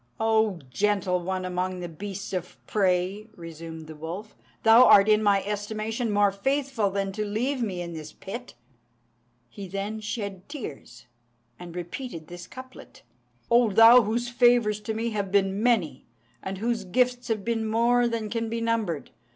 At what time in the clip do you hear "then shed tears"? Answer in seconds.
9.67-11.05